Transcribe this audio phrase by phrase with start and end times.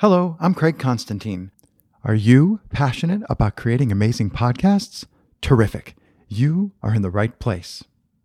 [0.00, 1.50] Hello, I'm Craig Constantine.
[2.04, 5.06] Are you passionate about creating amazing podcasts?
[5.40, 5.96] Terrific.
[6.28, 7.82] You are in the right place.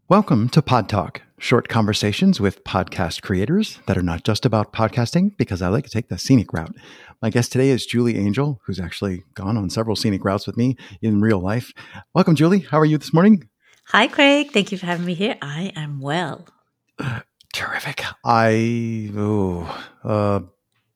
[0.08, 5.36] Welcome to Pod Talk, short conversations with podcast creators that are not just about podcasting,
[5.36, 6.76] because I like to take the scenic route.
[7.24, 10.78] My guest today is Julie Angel, who's actually gone on several scenic routes with me
[11.02, 11.74] in real life.
[12.14, 12.60] Welcome, Julie.
[12.60, 13.50] How are you this morning?
[13.88, 14.52] Hi, Craig.
[14.52, 15.38] Thank you for having me here.
[15.42, 16.46] I am well.
[17.52, 18.04] Terrific.
[18.24, 20.42] I, oh, uh,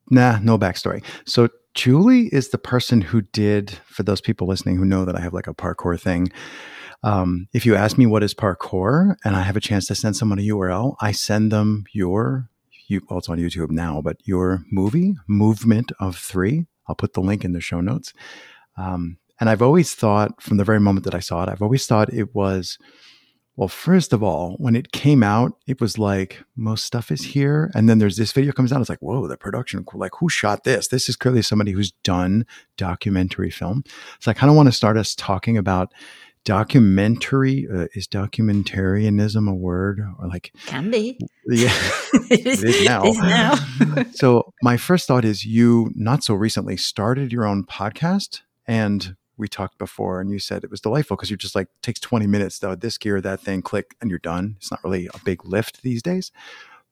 [0.10, 1.04] Nah, no backstory.
[1.25, 5.21] So Julie is the person who did, for those people listening who know that I
[5.21, 6.32] have like a parkour thing.
[7.04, 10.16] Um, if you ask me what is parkour and I have a chance to send
[10.16, 12.50] someone a URL, I send them your,
[12.88, 16.66] you, well, it's on YouTube now, but your movie, Movement of Three.
[16.88, 18.14] I'll put the link in the show notes.
[18.78, 21.86] Um, and I've always thought from the very moment that I saw it, I've always
[21.86, 22.80] thought it was
[23.57, 27.71] well, first of all, when it came out, it was like most stuff is here,
[27.74, 28.80] and then there's this video comes out.
[28.80, 30.89] It's like, whoa, the production, like who shot this?
[30.89, 32.45] This is clearly somebody who's done
[32.78, 33.83] documentary film.
[34.19, 35.91] So I kind of want to start us talking about
[36.44, 37.67] documentary.
[37.67, 41.19] Uh, is documentarianism a word or like can be?
[41.47, 41.73] Yeah,
[42.30, 43.05] it is, it is now.
[43.05, 44.03] It is now.
[44.11, 49.47] so my first thought is you not so recently started your own podcast and we
[49.47, 52.59] talked before and you said it was delightful because you're just like takes 20 minutes
[52.59, 54.55] though this gear that thing click and you're done.
[54.57, 56.31] It's not really a big lift these days.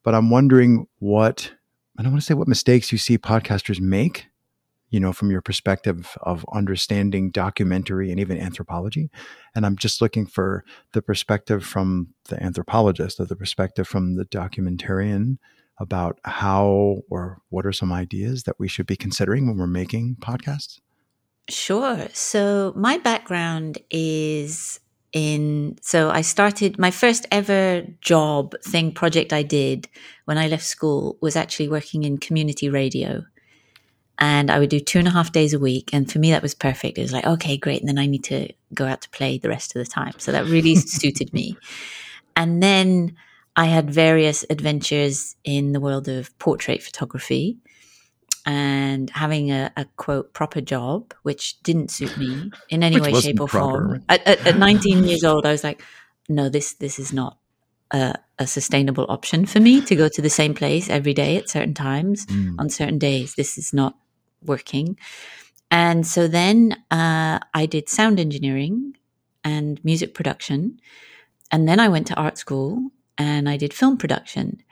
[0.02, 1.52] But i'm wondering what
[1.98, 4.26] i don't want to say what mistakes you see podcasters make
[4.90, 9.10] you know from your perspective of understanding documentary and even anthropology.
[9.54, 14.24] And i'm just looking for the perspective from the anthropologist or the perspective from the
[14.24, 15.38] documentarian
[15.78, 20.16] about how or what are some ideas that we should be considering when we're making
[20.20, 20.78] podcasts
[21.48, 22.08] Sure.
[22.12, 24.80] So my background is
[25.12, 29.88] in so I started my first ever job thing project I did
[30.24, 33.24] when I left school was actually working in community radio.
[34.18, 35.90] And I would do two and a half days a week.
[35.92, 36.98] And for me that was perfect.
[36.98, 37.80] It was like, okay, great.
[37.80, 40.14] And then I need to go out to play the rest of the time.
[40.18, 41.56] So that really suited me.
[42.34, 43.16] And then
[43.56, 47.58] I had various adventures in the world of portrait photography
[48.46, 53.40] and having a, a, quote proper job, which didn't suit me in any way, shape,
[53.40, 53.90] or proper, form.
[53.90, 54.02] Right?
[54.08, 55.82] At, at, at, 19 years old, I was like,
[56.28, 57.38] no, this this is not
[57.90, 61.48] a, a, sustainable option for me to go to the same place every day at
[61.48, 62.54] certain times mm.
[62.58, 63.34] on certain days.
[63.34, 63.96] This is not
[64.42, 64.96] working.
[65.70, 68.96] And so then uh, I did sound engineering
[69.42, 70.80] and music production,
[71.50, 74.62] and then I went to art school and I did film production.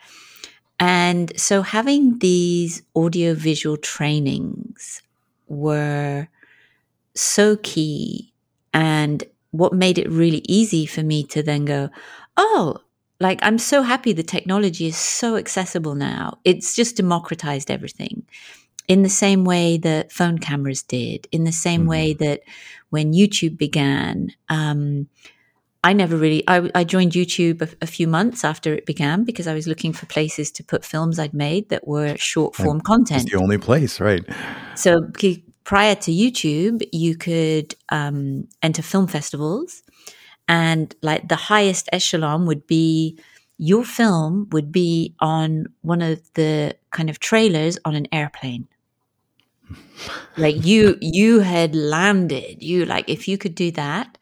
[0.80, 5.02] And so having these audiovisual trainings
[5.48, 6.28] were
[7.14, 8.32] so key.
[8.72, 11.90] And what made it really easy for me to then go,
[12.36, 12.78] oh,
[13.20, 16.38] like I'm so happy the technology is so accessible now.
[16.44, 18.24] It's just democratized everything
[18.88, 21.90] in the same way that phone cameras did, in the same mm-hmm.
[21.90, 22.40] way that
[22.90, 25.08] when YouTube began, um,
[25.84, 29.46] I never really, I, I joined YouTube a, a, few months after it began because
[29.46, 33.22] I was looking for places to put films I'd made that were short form content.
[33.22, 34.24] It's the only place, right?
[34.76, 35.02] So
[35.64, 39.82] prior to YouTube, you could um, enter film festivals
[40.48, 43.18] and like the highest echelon would be
[43.58, 48.66] your film would be on one of the kind of trailers on an airplane
[50.36, 54.18] like you you had landed you like if you could do that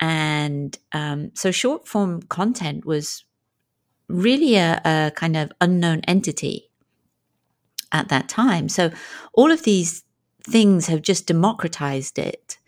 [0.00, 3.24] and um, so short form content was
[4.08, 6.70] really a, a kind of unknown entity
[7.92, 8.68] at that time.
[8.68, 8.90] So
[9.32, 10.04] all of these
[10.42, 12.58] things have just democratized it.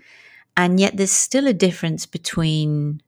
[0.56, 3.00] And yet there's still a difference between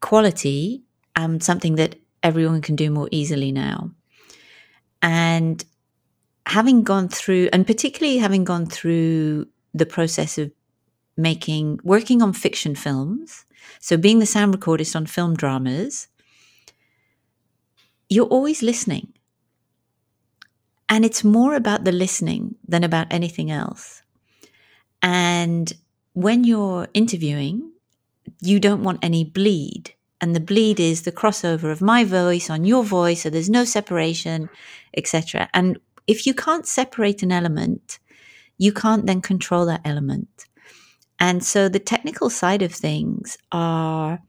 [0.00, 0.82] quality
[1.14, 3.92] and something that everyone can do more easily now.
[5.02, 5.64] And
[6.46, 10.50] having gone through, and particularly having gone through the process of
[11.18, 13.44] making, working on fiction films,
[13.80, 16.08] so being the sound recordist on film dramas,
[18.08, 19.12] you're always listening.
[20.88, 24.02] And it's more about the listening than about anything else.
[25.02, 25.70] And
[26.14, 27.72] when you're interviewing,
[28.40, 29.94] you don't want any bleed.
[30.20, 33.64] And the bleed is the crossover of my voice on your voice, so there's no
[33.64, 34.48] separation,
[34.96, 35.48] etc.
[35.54, 37.98] And if you can't separate an element,
[38.56, 40.47] you can't then control that element.
[41.20, 44.20] And so the technical side of things are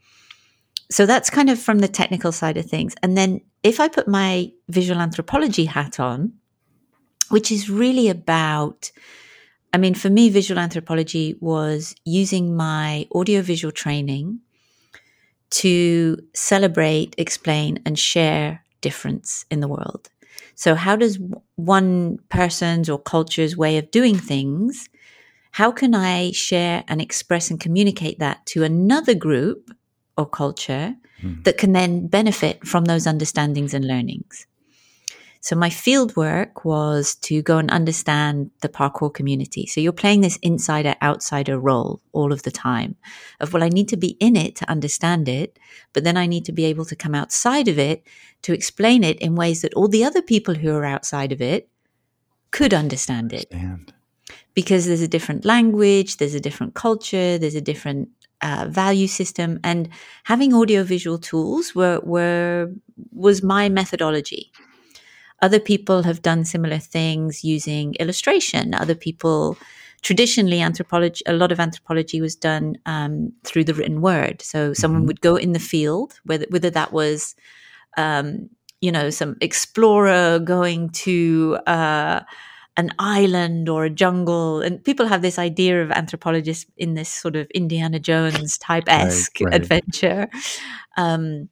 [0.92, 2.96] so that's kind of from the technical side of things.
[3.04, 6.34] And then if I put my visual anthropology hat on,
[7.30, 8.92] which is really about
[9.72, 14.40] I mean, for me, visual anthropology was using my audiovisual training
[15.52, 20.10] to celebrate, explain, and share difference in the world.
[20.56, 21.20] So, how does
[21.56, 24.90] one person's or culture's way of doing things,
[25.52, 29.72] how can I share and express and communicate that to another group
[30.18, 31.44] or culture mm.
[31.44, 34.46] that can then benefit from those understandings and learnings?
[35.42, 39.66] So my field work was to go and understand the parkour community.
[39.66, 42.98] So you're playing this insider outsider role all of the time
[43.40, 45.58] of, well, I need to be in it to understand it,
[45.94, 48.06] but then I need to be able to come outside of it
[48.42, 51.70] to explain it in ways that all the other people who are outside of it
[52.52, 53.48] could understand it.
[53.52, 53.94] Understand.
[54.60, 58.10] Because there's a different language, there's a different culture, there's a different
[58.48, 59.88] uh, value system, and
[60.32, 62.68] having audiovisual tools were were
[63.26, 64.44] was my methodology.
[65.42, 68.64] Other people have done similar things using illustration.
[68.74, 69.58] Other people,
[70.02, 74.42] traditionally, anthropology, a lot of anthropology was done um, through the written word.
[74.42, 75.08] So someone mm-hmm.
[75.08, 77.36] would go in the field, whether, whether that was,
[77.96, 78.50] um,
[78.82, 82.20] you know, some explorer going to, uh,
[82.80, 84.62] an island or a jungle.
[84.62, 89.42] And people have this idea of anthropologists in this sort of Indiana Jones type esque
[89.42, 89.62] right, right.
[89.62, 90.30] adventure.
[90.96, 91.50] Um,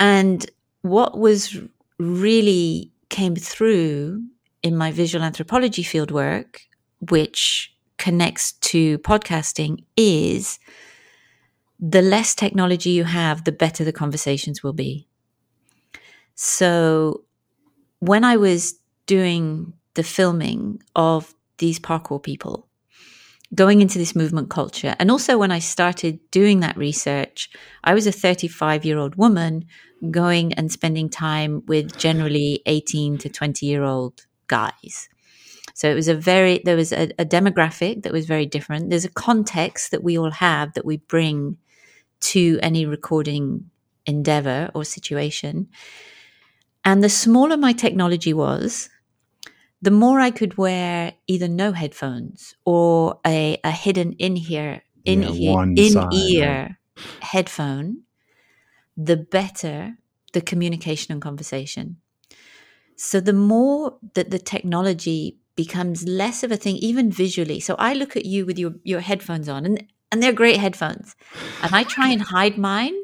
[0.00, 0.44] and
[0.82, 1.56] what was
[2.00, 4.24] really came through
[4.64, 6.62] in my visual anthropology fieldwork,
[7.10, 10.58] which connects to podcasting, is
[11.78, 15.06] the less technology you have, the better the conversations will be.
[16.34, 17.22] So
[18.00, 18.74] when I was
[19.06, 22.68] doing the filming of these parkour people,
[23.54, 27.50] going into this movement culture, and also when I started doing that research,
[27.84, 29.66] I was a 35 year old woman
[30.10, 35.08] going and spending time with generally 18 to 20 year old guys.
[35.74, 38.90] So it was a very, there was a, a, demographic that was very different.
[38.90, 41.56] There's a context that we all have that we bring
[42.20, 43.70] to any recording
[44.04, 45.68] endeavor or situation.
[46.84, 48.90] And the smaller my technology was,
[49.82, 55.22] the more I could wear either no headphones or a, a hidden in here, in
[55.22, 56.78] yeah, in ear
[57.20, 58.02] headphone
[58.96, 59.96] the better
[60.32, 61.96] the communication and conversation.
[62.96, 67.60] So the more that the technology becomes less of a thing, even visually.
[67.60, 71.14] So I look at you with your, your headphones on and, and they're great headphones.
[71.62, 72.94] And I try and hide mine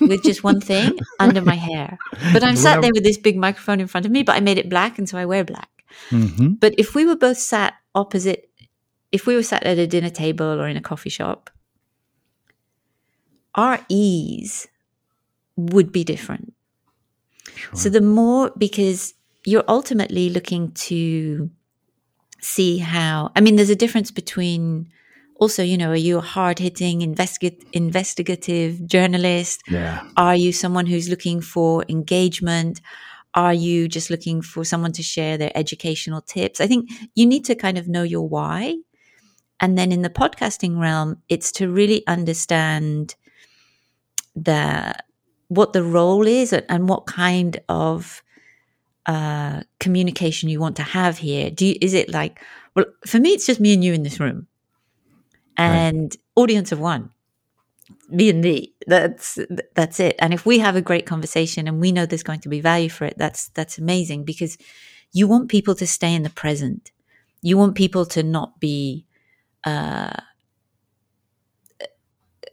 [0.00, 1.98] with just one thing under my hair.
[2.32, 4.58] But I'm sat there with this big microphone in front of me, but I made
[4.58, 5.70] it black and so I wear black.
[6.10, 6.54] Mm-hmm.
[6.54, 8.50] But if we were both sat opposite,
[9.12, 11.50] if we were sat at a dinner table or in a coffee shop,
[13.54, 14.68] our ease
[15.56, 16.52] would be different.
[17.54, 17.74] Sure.
[17.74, 19.14] So the more, because
[19.44, 21.50] you're ultimately looking to
[22.40, 24.88] see how, I mean, there's a difference between
[25.38, 29.62] also, you know, are you a hard hitting investigative, investigative journalist?
[29.68, 30.08] Yeah.
[30.16, 32.80] Are you someone who's looking for engagement?
[33.36, 36.60] Are you just looking for someone to share their educational tips?
[36.60, 38.76] I think you need to kind of know your why.
[39.60, 43.14] And then in the podcasting realm, it's to really understand
[44.34, 44.94] the
[45.48, 48.22] what the role is and what kind of
[49.06, 51.50] uh, communication you want to have here.
[51.50, 52.40] Do you, is it like,
[52.74, 54.48] well, for me, it's just me and you in this room,
[55.56, 56.42] and right.
[56.42, 57.10] audience of one,
[58.08, 58.74] me and me.
[58.86, 59.38] That's
[59.74, 60.16] that's it.
[60.18, 62.88] And if we have a great conversation and we know there's going to be value
[62.88, 64.56] for it, that's that's amazing because
[65.12, 66.90] you want people to stay in the present.
[67.42, 69.06] You want people to not be.
[69.64, 70.12] Uh,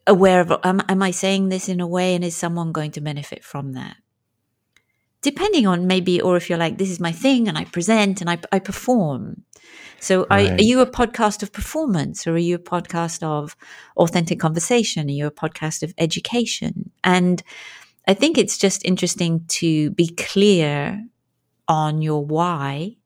[0.08, 3.01] aware of am, am I saying this in a way and is someone going to
[3.01, 3.98] benefit from that?
[5.22, 8.30] Depending on maybe, or if you're like, this is my thing and I present and
[8.30, 9.44] I, I perform.
[10.03, 10.51] So right.
[10.51, 13.55] are, are, you a podcast of performance or are you a podcast of
[13.95, 15.07] authentic conversation?
[15.07, 16.91] Are you a podcast of education?
[17.05, 17.41] And
[18.07, 21.01] I think it's just interesting to be clear
[21.69, 22.98] on your why.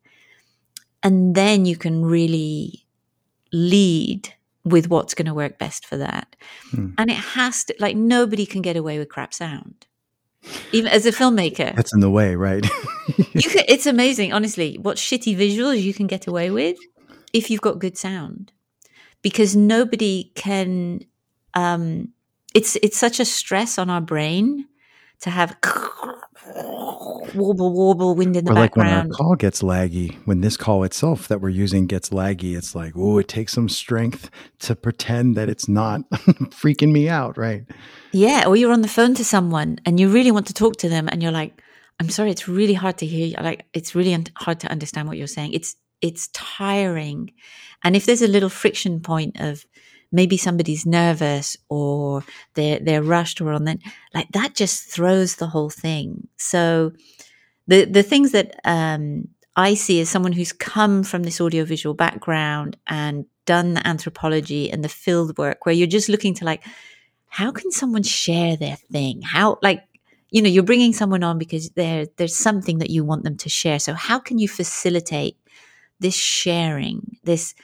[1.04, 2.86] And then you can really
[3.54, 4.34] lead
[4.66, 6.36] with what's going to work best for that.
[6.72, 6.90] Hmm.
[6.98, 9.87] And it has to, like, nobody can get away with crap sound.
[10.72, 12.66] Even as a filmmaker, that's in the way, right?
[13.34, 16.78] you can, it's amazing, honestly, what shitty visuals you can get away with
[17.34, 18.52] if you've got good sound,
[19.22, 21.02] because nobody can.
[21.54, 22.14] Um,
[22.54, 24.66] it's it's such a stress on our brain
[25.22, 25.56] to have
[27.34, 28.90] warble warble wind in the or background.
[28.90, 32.58] Like when our call gets laggy, when this call itself that we're using gets laggy,
[32.58, 37.38] it's like, oh, it takes some strength to pretend that it's not freaking me out,
[37.38, 37.66] right?
[38.12, 40.90] Yeah, or you're on the phone to someone and you really want to talk to
[40.90, 41.62] them, and you're like,
[42.00, 43.28] I'm sorry, it's really hard to hear.
[43.28, 43.36] You.
[43.42, 45.54] Like, it's really un- hard to understand what you're saying.
[45.54, 47.32] It's it's tiring,
[47.84, 49.66] and if there's a little friction point of
[50.12, 52.24] maybe somebody's nervous or
[52.54, 53.80] they're they're rushed or on then
[54.14, 56.28] like that just throws the whole thing.
[56.38, 56.94] So
[57.68, 62.78] the the things that um, I see as someone who's come from this audiovisual background
[62.88, 66.64] and done the anthropology and the field work, where you're just looking to like,
[67.28, 69.22] how can someone share their thing?
[69.22, 69.84] How like
[70.30, 73.50] you know you're bringing someone on because there there's something that you want them to
[73.50, 73.80] share.
[73.80, 75.38] So how can you facilitate
[76.00, 77.56] this sharing, this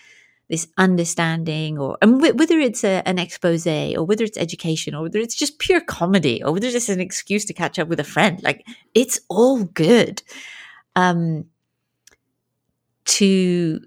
[0.54, 5.18] this understanding or and whether it's a, an expose or whether it's education or whether
[5.18, 8.04] it's just pure comedy or whether it's just an excuse to catch up with a
[8.04, 10.22] friend like it's all good.
[10.96, 11.46] Um
[13.06, 13.80] to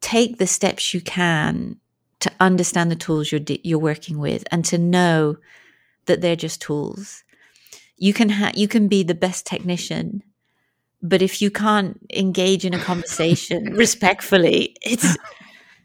[0.00, 1.80] take the steps you can
[2.20, 5.36] to understand the tools you're you're working with and to know
[6.04, 7.24] that they're just tools.
[7.96, 10.22] You can ha- you can be the best technician
[11.02, 15.16] but if you can't engage in a conversation respectfully it's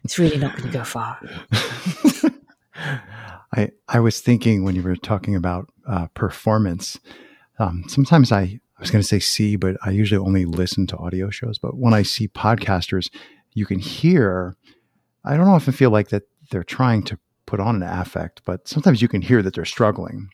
[0.04, 1.20] it's really not going to go far.
[3.54, 6.98] I I was thinking when you were talking about uh, performance.
[7.58, 10.96] Um, sometimes I I was going to say see, but I usually only listen to
[10.96, 11.58] audio shows.
[11.58, 13.10] But when I see podcasters,
[13.52, 14.56] you can hear.
[15.24, 19.00] I don't I feel like that they're trying to put on an affect, but sometimes
[19.00, 20.30] you can hear that they're struggling,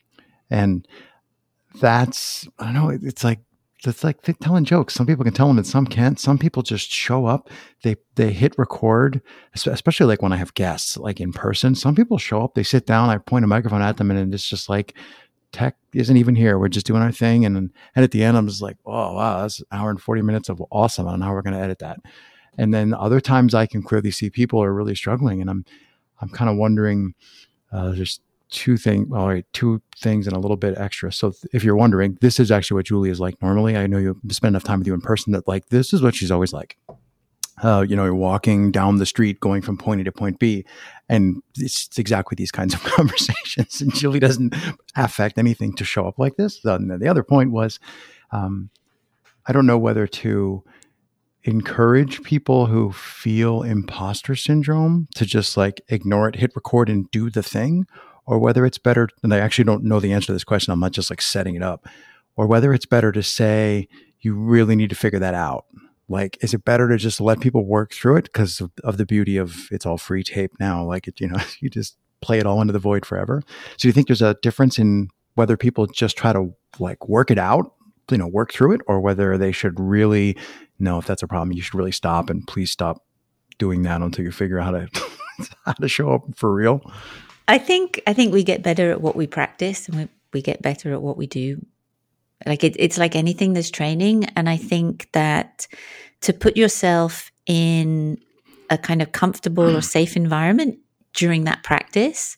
[0.48, 0.86] and
[1.80, 2.88] that's I don't know.
[2.88, 3.40] It's like
[3.84, 4.94] it's like telling jokes.
[4.94, 6.18] Some people can tell them and some can't.
[6.18, 7.48] Some people just show up.
[7.82, 9.22] They they hit record,
[9.54, 11.74] especially like when I have guests, like in person.
[11.74, 14.48] Some people show up, they sit down, I point a microphone at them, and it's
[14.48, 14.94] just like
[15.52, 16.58] tech isn't even here.
[16.58, 19.42] We're just doing our thing, and and at the end, I'm just like, oh wow,
[19.42, 21.06] that's an hour and forty minutes of awesome.
[21.06, 22.00] I don't know how we're to edit that.
[22.56, 25.64] And then other times, I can clearly see people are really struggling, and I'm
[26.20, 27.14] I'm kind of wondering.
[27.70, 29.08] Uh, just two things.
[29.12, 31.12] All right, two things and a little bit extra.
[31.12, 33.76] So if you're wondering, this is actually what Julie is like normally.
[33.76, 36.14] I know you spend enough time with you in person that like this is what
[36.14, 36.76] she's always like.
[37.62, 40.64] Uh, you know, you're walking down the street going from point A to point B,
[41.08, 43.80] and it's exactly these kinds of conversations.
[43.80, 44.54] And Julie doesn't
[44.96, 46.60] affect anything to show up like this.
[46.60, 47.80] The, the other point was,
[48.30, 48.70] um,
[49.46, 50.62] I don't know whether to
[51.44, 57.30] encourage people who feel imposter syndrome to just like ignore it, hit record, and do
[57.30, 57.86] the thing,
[58.28, 60.70] or whether it's better, and I actually don't know the answer to this question.
[60.70, 61.88] I'm not just like setting it up,
[62.36, 63.88] or whether it's better to say,
[64.20, 65.64] you really need to figure that out.
[66.10, 69.06] Like, is it better to just let people work through it because of, of, the
[69.06, 70.84] beauty of it's all free tape now?
[70.84, 73.42] Like, it, you know, you just play it all into the void forever.
[73.78, 77.38] So, you think there's a difference in whether people just try to like work it
[77.38, 77.72] out,
[78.10, 80.36] you know, work through it, or whether they should really
[80.78, 83.06] know if that's a problem, you should really stop and please stop
[83.56, 84.88] doing that until you figure out how to
[85.64, 86.82] how to show up for real.
[87.48, 90.60] I think I think we get better at what we practice and we, we get
[90.60, 91.64] better at what we do.
[92.46, 94.26] Like it, it's like anything there's training.
[94.36, 95.66] And I think that
[96.20, 98.18] to put yourself in
[98.70, 100.78] a kind of comfortable or safe environment
[101.14, 102.36] during that practice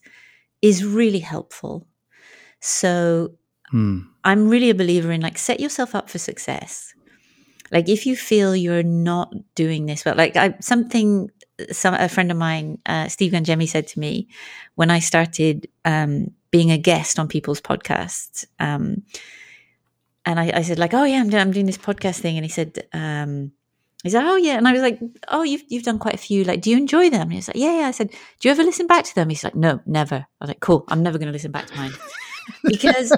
[0.61, 1.85] is really helpful.
[2.61, 3.33] So
[3.69, 3.99] hmm.
[4.23, 6.93] I'm really a believer in like set yourself up for success.
[7.69, 11.29] Like if you feel you're not doing this well, like I, something
[11.71, 14.27] some a friend of mine, uh, Steve Ganjemi, said to me
[14.75, 18.45] when I started um, being a guest on people's podcasts.
[18.59, 19.03] Um,
[20.25, 22.45] and I, I, said like, oh yeah, I'm doing, I'm doing this podcast thing, and
[22.45, 23.51] he said, um,
[24.03, 26.43] he said, oh yeah, and I was like, oh, you've you've done quite a few.
[26.43, 27.21] Like, do you enjoy them?
[27.21, 27.87] And he was like, yeah, yeah.
[27.87, 29.29] I said, do you ever listen back to them?
[29.29, 30.15] He's like, no, never.
[30.15, 31.91] I was like, cool, I'm never going to listen back to mine
[32.63, 33.15] because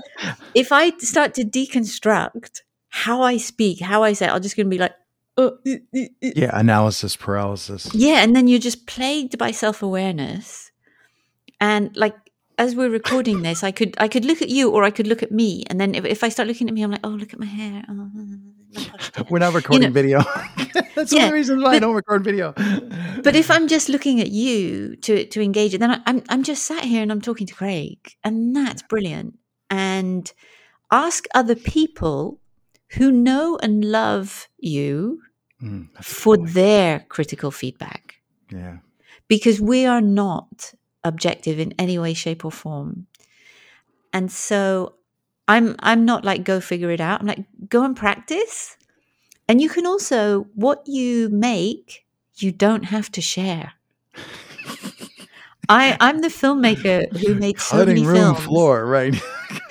[0.54, 4.70] if I start to deconstruct how I speak, how I say, I'm just going to
[4.70, 4.94] be like,
[5.38, 7.94] uh, yeah, analysis paralysis.
[7.94, 10.72] Yeah, and then you're just plagued by self awareness,
[11.60, 12.16] and like
[12.58, 15.24] as we're recording this, I could I could look at you or I could look
[15.24, 17.34] at me, and then if, if I start looking at me, I'm like, oh, look
[17.34, 17.84] at my hair.
[17.90, 18.10] Oh,
[19.30, 20.20] we're not recording you know, video.
[20.96, 22.54] That's yeah, one of the reasons why but, I don't record video.
[23.24, 26.44] but if I'm just looking at you to to engage it, then I, I'm I'm
[26.44, 29.40] just sat here and I'm talking to Craig, and that's brilliant.
[29.70, 30.32] And
[30.92, 32.40] ask other people
[32.94, 35.22] who know and love you
[35.62, 38.16] mm, for their critical feedback.
[38.52, 38.78] Yeah.
[39.28, 40.74] Because we are not
[41.04, 43.08] objective in any way, shape, or form.
[44.12, 44.96] And so
[45.48, 47.22] I'm I'm not like go figure it out.
[47.22, 48.78] I'm like go and practice.
[49.48, 53.74] And you can also what you make, you don't have to share.
[55.70, 58.40] I I'm the filmmaker who makes so many room films.
[58.42, 59.16] floor, right?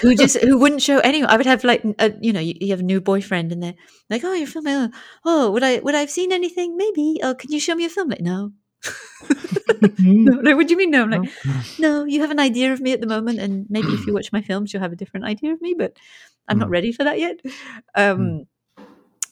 [0.01, 1.31] who just who wouldn't show anyone.
[1.31, 3.75] I would have like a, you know you, you, have a new boyfriend and they're
[4.11, 4.93] like, oh, you're filming.
[5.25, 6.77] Oh, would I would I have seen anything?
[6.77, 7.21] Maybe.
[7.23, 8.09] Oh, can you show me a film?
[8.09, 8.53] Like, no.
[9.99, 10.91] no, no, what do you mean?
[10.91, 11.31] No, I'm like,
[11.79, 14.33] no, you have an idea of me at the moment, and maybe if you watch
[14.33, 15.97] my films, you'll have a different idea of me, but
[16.49, 16.73] I'm not mm.
[16.73, 17.41] ready for that yet.
[17.95, 18.47] Um, mm.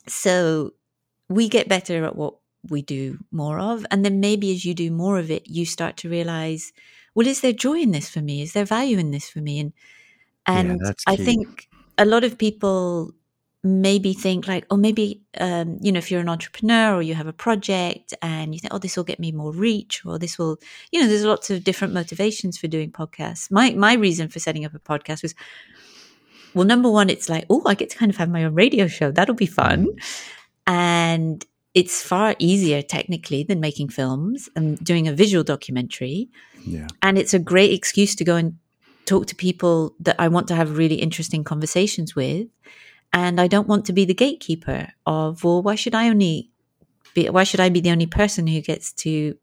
[0.06, 0.74] So
[1.28, 2.34] we get better at what
[2.68, 5.96] we do more of, and then maybe as you do more of it, you start
[5.98, 6.72] to realize,
[7.14, 8.42] well, is there joy in this for me?
[8.42, 9.58] Is there value in this for me?
[9.60, 9.72] And
[10.46, 13.12] and yeah, I think a lot of people
[13.62, 17.26] maybe think like, oh, maybe, um, you know, if you're an entrepreneur or you have
[17.26, 20.58] a project and you think, oh, this will get me more reach or this will,
[20.90, 23.50] you know, there's lots of different motivations for doing podcasts.
[23.50, 25.34] My, my reason for setting up a podcast was,
[26.54, 28.86] well, number one, it's like, oh, I get to kind of have my own radio
[28.86, 29.10] show.
[29.10, 29.88] That'll be fun.
[30.66, 36.28] And it's far easier technically than making films and doing a visual documentary.
[36.66, 36.88] Yeah.
[37.02, 38.58] And it's a great excuse to go and
[39.06, 42.48] talk to people that I want to have really interesting conversations with.
[43.12, 46.50] And I don't want to be the gatekeeper of, well, why should I only
[47.14, 49.36] be, why should I be the only person who gets to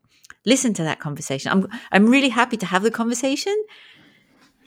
[0.46, 1.52] listen to that conversation?
[1.52, 3.56] I'm, I'm really happy to have the conversation.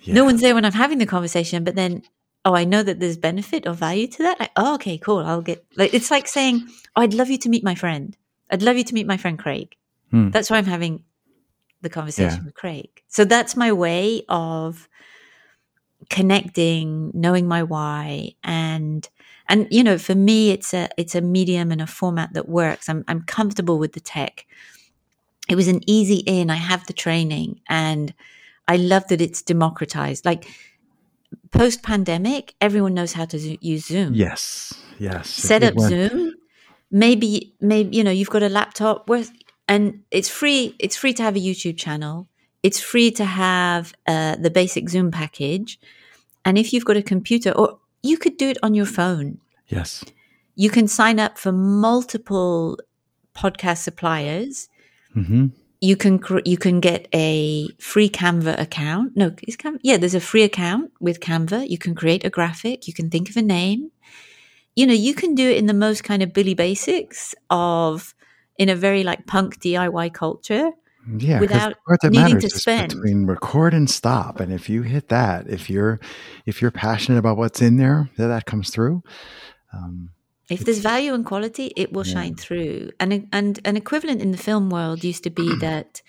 [0.03, 0.15] Yeah.
[0.15, 2.03] No one's there when I'm having the conversation, but then
[2.45, 4.41] oh, I know that there's benefit or value to that.
[4.41, 5.19] Like, oh, okay, cool.
[5.19, 6.67] I'll get like it's like saying,
[6.97, 8.17] oh, I'd love you to meet my friend.
[8.51, 9.77] I'd love you to meet my friend Craig.
[10.11, 10.31] Hmm.
[10.31, 11.05] That's why I'm having
[11.83, 12.45] the conversation yeah.
[12.45, 12.89] with Craig.
[13.09, 14.89] So that's my way of
[16.09, 19.09] connecting, knowing my why, and
[19.49, 22.89] and you know, for me, it's a it's a medium and a format that works.
[22.89, 24.47] I'm I'm comfortable with the tech.
[25.49, 26.49] It was an easy in.
[26.51, 28.15] I have the training, and
[28.69, 30.25] I love that it's democratized.
[30.25, 30.49] Like
[31.51, 34.15] post pandemic, everyone knows how to use Zoom.
[34.15, 35.29] Yes, yes.
[35.29, 36.35] Set up Zoom.
[36.91, 39.25] Maybe, maybe you know you've got a laptop where,
[39.69, 40.75] and it's free.
[40.79, 42.27] It's free to have a YouTube channel.
[42.63, 45.79] It's free to have uh, the basic Zoom package,
[46.45, 49.39] and if you've got a computer, or you could do it on your phone.
[49.69, 50.05] Yes,
[50.57, 52.79] you can sign up for multiple
[53.35, 54.69] podcast suppliers.
[55.15, 59.17] Mm-hmm you can you can get a free Canva account.
[59.17, 59.79] No, is Canva?
[59.83, 61.69] Yeah, there's a free account with Canva.
[61.69, 62.87] You can create a graphic.
[62.87, 63.91] You can think of a name.
[64.77, 68.15] You know, you can do it in the most kind of Billy basics of
[68.59, 70.71] in a very like punk DIY culture.
[71.17, 74.39] Yeah, without that needing to spend between record and stop.
[74.39, 75.99] And if you hit that, if you're
[76.45, 79.03] if you're passionate about what's in there, that that comes through.
[79.73, 80.11] Um,
[80.51, 82.15] if there's value and quality, it will yeah.
[82.15, 82.91] shine through.
[82.99, 86.03] And and an equivalent in the film world used to be that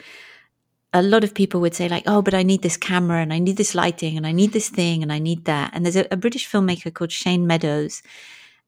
[0.93, 3.39] a lot of people would say like, "Oh, but I need this camera and I
[3.39, 6.07] need this lighting and I need this thing and I need that." And there's a,
[6.11, 8.01] a British filmmaker called Shane Meadows,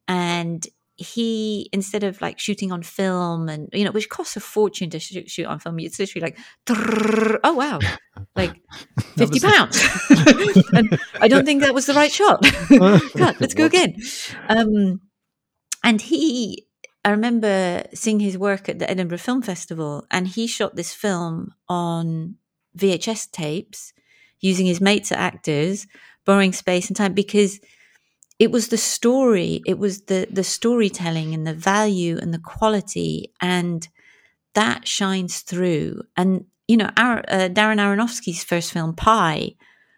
[0.08, 4.92] and he instead of like shooting on film and you know which costs a fortune
[4.92, 6.38] to shoot, shoot on film it's literally like
[7.44, 7.80] oh wow
[8.36, 8.62] like
[9.16, 9.84] 50 pounds
[10.74, 12.44] and i don't think that was the right shot
[13.18, 13.96] Cut, let's go again
[14.50, 15.02] um
[15.84, 16.68] and he,
[17.04, 21.54] I remember seeing his work at the Edinburgh Film Festival, and he shot this film
[21.68, 22.36] on
[22.78, 23.94] VHS tapes
[24.40, 25.88] using his mates as actors,
[26.26, 27.60] borrowing space and time because
[28.40, 33.32] it was the story, it was the the storytelling and the value and the quality,
[33.40, 33.88] and
[34.54, 36.02] that shines through.
[36.18, 39.56] And you know, our, uh, Darren Aronofsky's first film, Pi,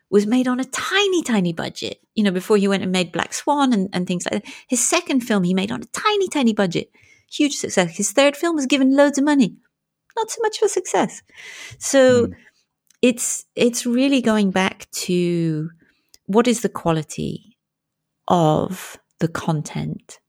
[0.10, 3.34] was made on a tiny, tiny budget, you know, before he went and made Black
[3.34, 4.54] Swan and, and things like that.
[4.68, 6.90] His second film he made on a tiny, tiny budget.
[7.32, 7.98] Huge success.
[7.98, 9.56] His third film was given loads of money.
[10.16, 11.22] Not so much for success.
[11.80, 12.34] So mm.
[13.02, 15.70] it's it's really going back to
[16.28, 17.58] what is the quality
[18.28, 20.20] of the content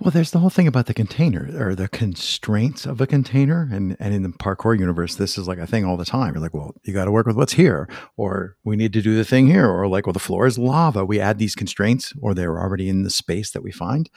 [0.00, 3.68] well, there's the whole thing about the container or the constraints of a container.
[3.70, 6.34] And, and in the parkour universe, this is like a thing all the time.
[6.34, 9.16] You're like, well, you got to work with what's here, or we need to do
[9.16, 11.04] the thing here, or like, well, the floor is lava.
[11.04, 14.10] We add these constraints, or they're already in the space that we find.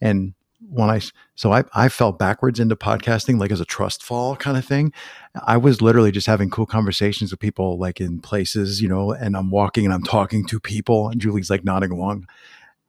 [0.00, 1.00] And when I,
[1.36, 4.92] so I, I fell backwards into podcasting, like as a trust fall kind of thing.
[5.46, 9.36] I was literally just having cool conversations with people, like in places, you know, and
[9.36, 12.26] I'm walking and I'm talking to people, and Julie's like nodding along.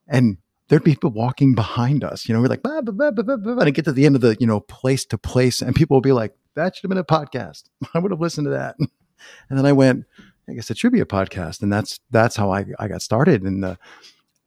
[0.07, 0.37] And
[0.69, 2.27] there'd be people walking behind us.
[2.27, 4.37] You know, we're like, bah, bah, bah, and I get to the end of the,
[4.39, 7.03] you know, place to place, and people will be like, that should have been a
[7.03, 7.63] podcast.
[7.93, 8.75] I would have listened to that.
[9.49, 10.05] And then I went,
[10.47, 11.61] I guess it should be a podcast.
[11.61, 13.43] And that's that's how I, I got started.
[13.43, 13.77] And the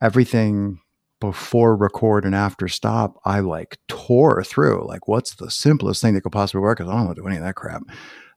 [0.01, 0.81] everything
[1.21, 4.87] before record and after stop, I like tore through.
[4.89, 6.79] Like, what's the simplest thing that could possibly work?
[6.79, 7.83] Because I don't want to do any of that crap.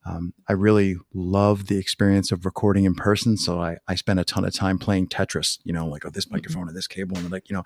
[0.05, 3.37] Um, I really love the experience of recording in person.
[3.37, 6.25] So I, I spent a ton of time playing Tetris, you know, like, oh, this
[6.25, 6.35] mm-hmm.
[6.35, 7.63] microphone and this cable and like, you know,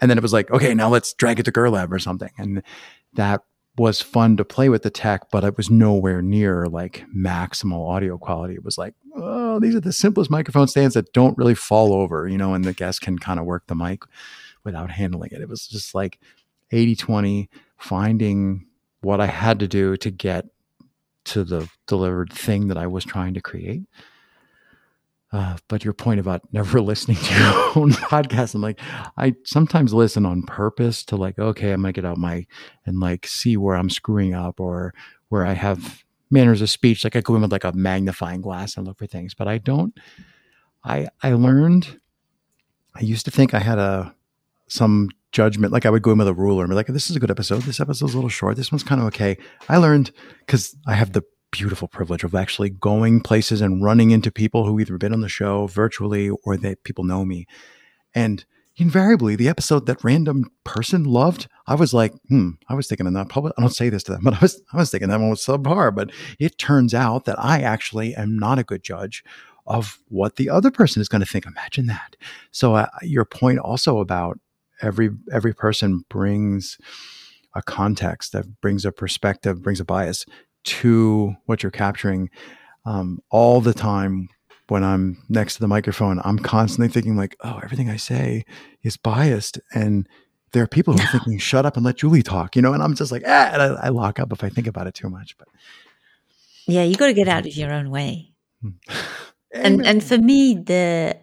[0.00, 2.30] and then it was like, okay, now let's drag it to GirLab or something.
[2.36, 2.62] And
[3.14, 3.42] that
[3.78, 8.18] was fun to play with the tech, but it was nowhere near like maximal audio
[8.18, 8.54] quality.
[8.54, 12.28] It was like, oh, these are the simplest microphone stands that don't really fall over,
[12.28, 14.02] you know, and the guest can kind of work the mic
[14.64, 15.40] without handling it.
[15.40, 16.18] It was just like
[16.72, 18.66] 80 20, finding
[19.00, 20.46] what I had to do to get
[21.26, 23.82] to the delivered thing that I was trying to create.
[25.32, 28.80] Uh, but your point about never listening to your own podcast, I'm like,
[29.16, 32.46] I sometimes listen on purpose to like, okay, I'm gonna get out my
[32.86, 34.92] and like see where I'm screwing up or
[35.28, 37.04] where I have manners of speech.
[37.04, 39.58] Like I go in with like a magnifying glass and look for things, but I
[39.58, 39.96] don't.
[40.84, 42.00] I I learned.
[42.94, 44.14] I used to think I had a
[44.66, 45.72] some judgment.
[45.72, 47.30] Like I would go in with a ruler and be like, "This is a good
[47.30, 47.62] episode.
[47.62, 48.56] This episode's a little short.
[48.56, 49.38] This one's kind of okay."
[49.68, 54.30] I learned because I have the beautiful privilege of actually going places and running into
[54.30, 57.46] people who either been on the show virtually or that people know me,
[58.14, 58.44] and
[58.76, 63.28] invariably the episode that random person loved, I was like, hmm, I was thinking that
[63.28, 63.52] public.
[63.58, 65.44] I don't say this to them, but I was I was thinking that one was
[65.44, 65.94] subpar.
[65.94, 69.22] But it turns out that I actually am not a good judge
[69.66, 71.46] of what the other person is going to think.
[71.46, 72.16] Imagine that.
[72.50, 74.40] So uh, your point also about
[74.82, 76.78] every every person brings
[77.54, 80.24] a context that brings a perspective, brings a bias
[80.62, 82.30] to what you're capturing
[82.84, 84.28] um, all the time
[84.68, 88.44] when I'm next to the microphone, I'm constantly thinking like, oh, everything I say
[88.82, 89.58] is biased.
[89.74, 90.08] And
[90.52, 92.72] there are people who are thinking, shut up and let Julie talk, you know?
[92.72, 94.94] And I'm just like, ah, and I, I lock up if I think about it
[94.94, 95.36] too much.
[95.38, 95.48] But
[96.66, 98.32] yeah, you got to get out of your own way.
[99.52, 101.18] and and for me, the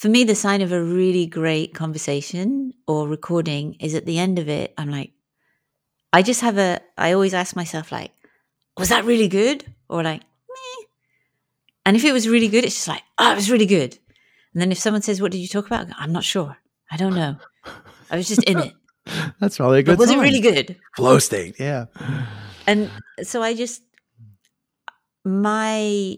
[0.00, 4.38] for me, the sign of a really great conversation or recording is at the end
[4.38, 5.12] of it, I'm like,
[6.10, 8.10] I just have a, I always ask myself, like,
[8.78, 9.62] was that really good?
[9.90, 10.86] Or like, meh.
[11.84, 13.98] and if it was really good, it's just like, oh, it was really good.
[14.54, 15.88] And then if someone says, what did you talk about?
[15.88, 16.56] Go, I'm not sure.
[16.90, 17.36] I don't know.
[18.10, 18.72] I was just in it.
[19.38, 19.92] That's probably a good.
[19.92, 20.20] But was sign.
[20.20, 20.78] it really good?
[20.96, 21.84] Flow state, yeah.
[22.66, 22.90] And
[23.22, 23.82] so I just
[25.26, 26.16] my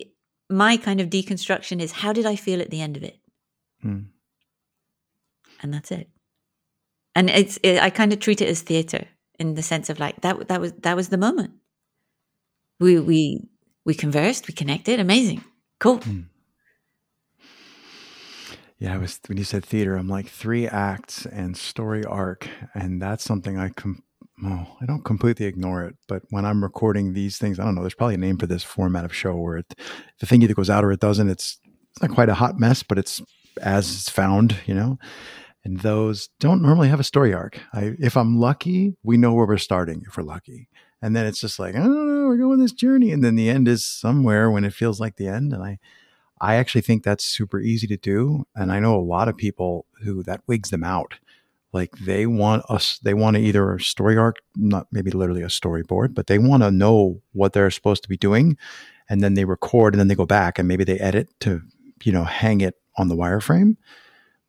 [0.49, 3.19] my kind of deconstruction is how did I feel at the end of it,
[3.83, 4.01] hmm.
[5.63, 6.09] and that's it.
[7.15, 9.07] And it's it, I kind of treat it as theater
[9.39, 11.53] in the sense of like that that was that was the moment.
[12.81, 13.49] We we
[13.85, 15.45] we conversed, we connected, amazing.
[15.79, 15.99] Cool.
[15.99, 16.27] Mm.
[18.79, 23.01] Yeah, I was when you said theater, I'm like three acts and story arc, and
[23.01, 24.03] that's something I com-
[24.45, 25.95] oh, I don't completely ignore it.
[26.09, 27.83] But when I'm recording these things, I don't know.
[27.83, 29.75] There's probably a name for this format of show where it,
[30.19, 31.29] the thing either goes out or it doesn't.
[31.29, 31.59] It's
[31.93, 33.23] it's not quite a hot mess, but it's
[33.61, 34.99] as it's found, you know.
[35.65, 37.61] And those don't normally have a story arc.
[37.73, 40.03] I, if I'm lucky, we know where we're starting.
[40.07, 40.69] If we're lucky,
[41.01, 43.49] and then it's just like I don't know, we're going this journey, and then the
[43.49, 45.53] end is somewhere when it feels like the end.
[45.53, 45.79] And I,
[46.41, 49.87] I actually think that's super easy to do, and I know a lot of people
[50.03, 51.15] who that wigs them out.
[51.73, 55.47] Like they want us, they want to either a story arc, not maybe literally a
[55.47, 58.59] storyboard, but they want to know what they're supposed to be doing,
[59.09, 61.63] and then they record, and then they go back and maybe they edit to,
[62.03, 63.77] you know, hang it on the wireframe.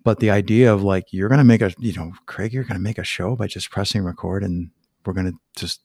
[0.03, 2.77] But the idea of like you're going to make a, you know, Craig, you're going
[2.77, 4.69] to make a show by just pressing record, and
[5.05, 5.81] we're going to just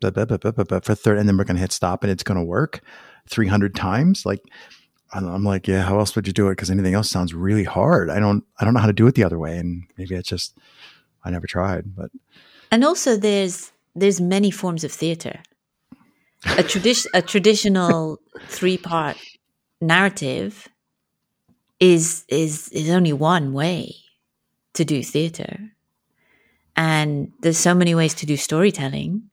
[0.00, 2.38] blah, blah, blah, for third, and then we're going to hit stop and it's going
[2.38, 2.80] to work
[3.28, 4.24] 300 times.
[4.24, 4.40] Like,
[5.12, 6.52] I'm like, yeah, how else would you do it?
[6.52, 8.10] Because anything else sounds really hard.
[8.10, 9.56] I don't, I don't know how to do it the other way.
[9.58, 10.56] And maybe it's just,
[11.24, 12.10] I never tried, but.
[12.70, 15.40] And also there's, there's many forms of theater.
[16.56, 19.18] A tradition, a traditional three part
[19.80, 20.68] narrative
[21.80, 23.94] is, is, is only one way
[24.74, 25.58] to do theater.
[26.76, 29.30] And there's so many ways to do storytelling.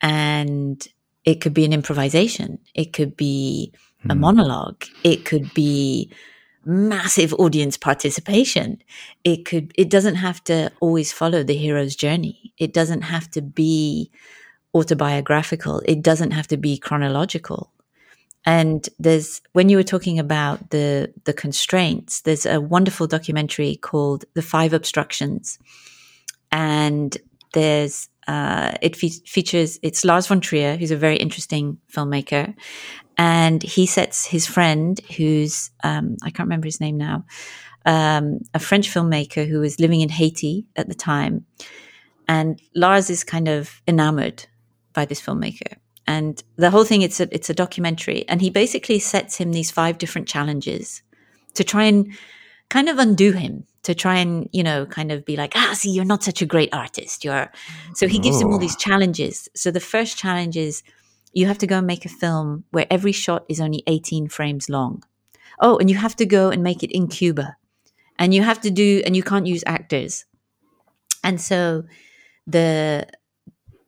[0.00, 0.86] And
[1.24, 2.58] it could be an improvisation.
[2.74, 3.72] It could be
[4.08, 4.20] a hmm.
[4.20, 4.84] monologue.
[5.02, 6.10] It could be
[6.64, 8.82] massive audience participation.
[9.22, 12.54] It could it doesn't have to always follow the hero's journey.
[12.58, 14.10] It doesn't have to be
[14.74, 15.82] autobiographical.
[15.84, 17.70] It doesn't have to be chronological
[18.44, 24.24] and there's when you were talking about the the constraints there's a wonderful documentary called
[24.34, 25.58] the five obstructions.
[26.52, 27.16] And
[27.52, 32.54] there's uh, it fe- features it's Lars von Trier, who's a very interesting filmmaker,
[33.16, 37.24] and he sets his friend, who's um, I can't remember his name now,
[37.86, 41.46] um, a French filmmaker who was living in Haiti at the time,
[42.28, 44.46] and Lars is kind of enamored
[44.92, 48.98] by this filmmaker, and the whole thing it's a it's a documentary, and he basically
[48.98, 51.02] sets him these five different challenges
[51.54, 52.12] to try and
[52.68, 55.90] kind of undo him to try and you know kind of be like ah see
[55.90, 57.24] you're not such a great artist.
[57.24, 57.50] You're
[57.94, 58.40] so he gives oh.
[58.40, 58.78] him all these oh.
[58.78, 59.48] challenges.
[59.54, 60.82] So the first challenge is
[61.32, 64.68] you have to go and make a film where every shot is only 18 frames
[64.68, 65.02] long.
[65.60, 67.56] Oh and you have to go and make it in cuba.
[68.18, 70.24] And you have to do and you can't use actors.
[71.22, 71.84] And so
[72.46, 73.06] the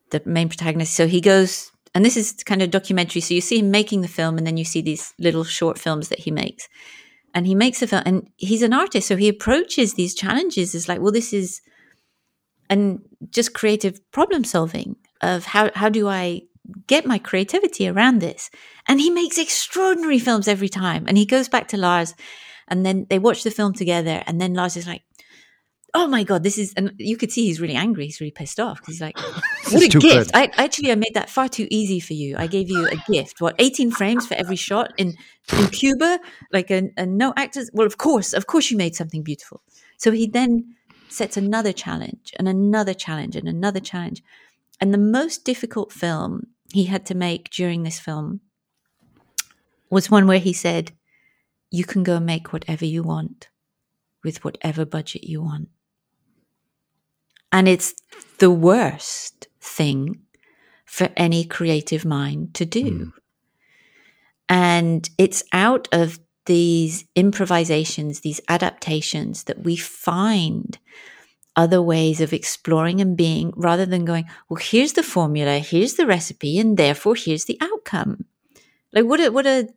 [0.09, 3.21] the main protagonist so he goes and this is kind of documentary.
[3.21, 6.09] So you see him making the film and then you see these little short films
[6.09, 6.69] that he makes.
[7.33, 10.87] And he makes a film and he's an artist so he approaches these challenges as
[10.87, 11.59] like well this is
[12.69, 12.99] and
[13.31, 16.43] just creative problem solving of how how do i
[16.85, 18.51] get my creativity around this?
[18.87, 21.05] And he makes extraordinary films every time.
[21.07, 22.13] And he goes back to lars
[22.67, 25.01] and then they watch the film together and then lars is like
[25.93, 28.05] oh my god, this is, and you could see he's really angry.
[28.05, 29.17] He's really pissed off because he's like,
[29.71, 30.31] what a gift!
[30.33, 32.35] I actually I made that far too easy for you.
[32.37, 33.41] I gave you a gift.
[33.41, 35.15] What, eighteen frames for every shot in
[35.57, 36.19] in Cuba,
[36.51, 37.69] like a, a no actors.
[37.73, 39.61] Well, of course, of course, you made something beautiful.
[39.97, 40.75] So he then
[41.09, 44.23] sets another challenge and another challenge and another challenge.
[44.79, 48.41] And the most difficult film he had to make during this film
[49.89, 50.91] was one where he said,
[51.71, 53.49] You can go make whatever you want
[54.23, 55.69] with whatever budget you want.
[57.57, 57.95] And it's
[58.37, 60.21] the worst thing
[60.85, 62.83] for any creative mind to do.
[62.83, 63.11] Mm.
[64.47, 70.77] And it's out of these improvisations, these adaptations that we find
[71.55, 76.05] other ways of exploring and being rather than going, well, here's the formula, here's the
[76.05, 78.25] recipe, and therefore here's the outcome.
[78.93, 79.67] Like, what a, what a,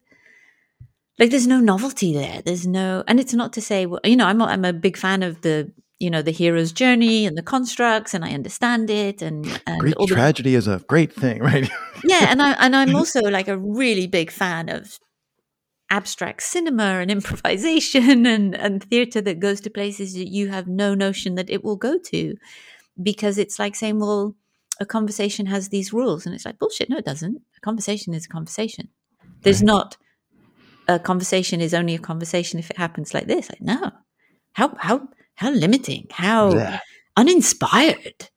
[1.18, 2.42] like, there's no novelty there.
[2.42, 5.22] There's no, and it's not to say, well, you know, I'm, I'm a big fan
[5.22, 9.20] of the, you know, the hero's journey and the constructs, and I understand it.
[9.22, 11.70] And, and great tragedy the, is a great thing, right?
[12.04, 12.26] yeah.
[12.30, 14.98] And I, and I'm also like a really big fan of
[15.90, 20.94] abstract cinema and improvisation and, and theater that goes to places that you have no
[20.94, 22.34] notion that it will go to
[23.00, 24.36] because it's like saying well
[24.78, 28.26] a conversation has these rules and it's like bullshit no it doesn't a conversation is
[28.26, 28.88] a conversation
[29.42, 29.66] there's right.
[29.66, 29.96] not
[30.86, 33.90] a conversation is only a conversation if it happens like this like no
[34.52, 35.08] how how
[35.40, 36.80] how limiting how yeah.
[37.16, 38.28] uninspired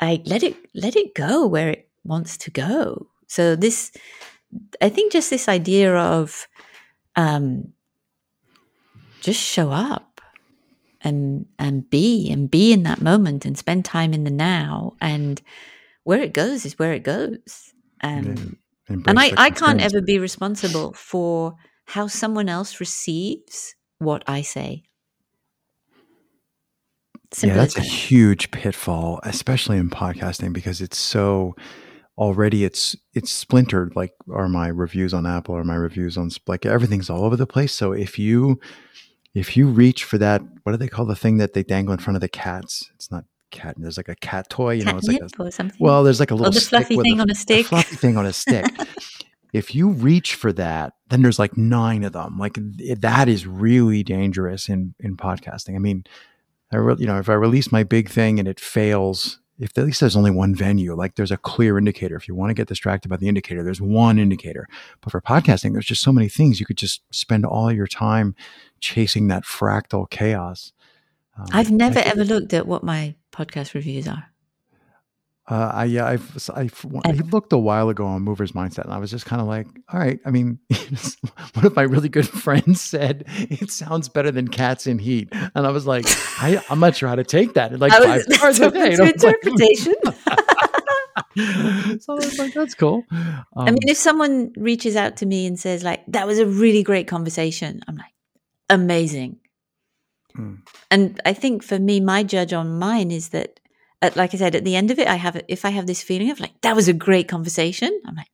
[0.00, 3.92] i let it let it go where it wants to go so this
[4.80, 6.46] I think just this idea of
[7.16, 7.72] um,
[9.20, 10.20] just show up
[11.00, 15.40] and and be and be in that moment and spend time in the now and
[16.04, 17.72] where it goes is where it goes.
[18.02, 21.54] Um, yeah, and I, I can't ever be responsible for
[21.86, 24.82] how someone else receives what I say.
[27.32, 31.54] Simple yeah, that's a huge pitfall, especially in podcasting, because it's so
[32.18, 36.66] already it's it's splintered like are my reviews on apple or my reviews on like
[36.66, 37.72] everything's all over the place.
[37.72, 38.60] So if you
[39.34, 41.98] if you reach for that what do they call the thing that they dangle in
[41.98, 42.90] front of the cats?
[42.94, 45.50] It's not cat there's like a cat toy you cat know it's like a, or
[45.50, 45.76] something.
[45.78, 47.66] well there's like a oh, little oh, fluffy thing a, on a stick.
[47.66, 48.66] a fluffy thing on a stick.
[49.52, 52.38] If you reach for that then there's like nine of them.
[52.38, 52.56] Like
[53.00, 55.76] that is really dangerous in in podcasting.
[55.76, 56.04] I mean
[56.72, 59.84] I re- you know if i release my big thing and it fails if at
[59.84, 62.16] least there's only one venue, like there's a clear indicator.
[62.16, 64.66] If you want to get distracted by the indicator, there's one indicator.
[65.00, 66.58] But for podcasting, there's just so many things.
[66.58, 68.34] You could just spend all your time
[68.80, 70.72] chasing that fractal chaos.
[71.38, 74.31] Um, I've never ever looked at what my podcast reviews are.
[75.48, 76.70] Uh, I yeah, I've, I
[77.04, 79.66] I looked a while ago on Movers Mindset, and I was just kind of like,
[79.92, 80.20] all right.
[80.24, 80.60] I mean,
[81.54, 85.66] one of my really good friends said it sounds better than Cats in Heat, and
[85.66, 86.06] I was like,
[86.40, 87.76] I, am not sure how to take that.
[87.76, 89.94] Like was, five stars, okay, interpretation.
[92.00, 93.04] so I was like, that's cool.
[93.10, 96.46] Um, I mean, if someone reaches out to me and says like, that was a
[96.46, 98.12] really great conversation, I'm like,
[98.70, 99.40] amazing.
[100.36, 100.54] Hmm.
[100.88, 103.58] And I think for me, my judge on mine is that
[104.02, 106.02] at, like I said, at the end of it, I have if I have this
[106.02, 108.28] feeling of like that was a great conversation, I'm like,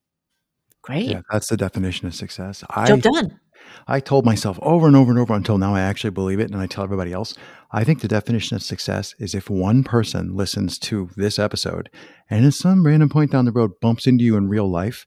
[0.83, 1.11] great.
[1.11, 2.61] Yeah, that's the definition of success.
[2.61, 3.41] Job I, done.
[3.87, 6.61] I told myself over and over and over until now I actually believe it, and
[6.61, 7.35] I tell everybody else.
[7.71, 11.91] I think the definition of success is if one person listens to this episode
[12.31, 15.07] and at some random point down the road bumps into you in real life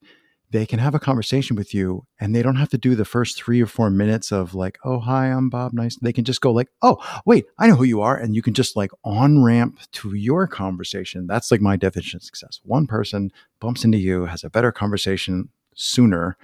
[0.51, 3.37] they can have a conversation with you and they don't have to do the first
[3.37, 5.95] three or four minutes of like, oh, hi, I'm Bob Nice.
[5.95, 8.17] They can just go like, oh, wait, I know who you are.
[8.17, 11.25] And you can just like on ramp to your conversation.
[11.25, 12.59] That's like my definition of success.
[12.63, 16.35] One person bumps into you, has a better conversation sooner,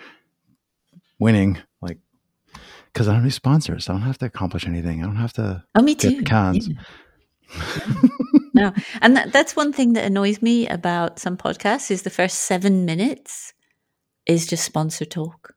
[1.20, 1.98] winning, like,
[2.94, 3.90] because I don't need sponsors.
[3.90, 5.04] I don't have to accomplish anything.
[5.04, 6.24] I don't have to oh, me too.
[6.24, 6.70] cons.
[6.70, 6.76] Yeah.
[8.54, 12.40] no, and that, that's one thing that annoys me about some podcasts is the first
[12.40, 13.54] seven minutes
[14.28, 15.54] is just sponsor talk.